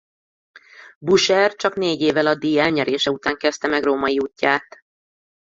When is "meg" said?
3.67-3.83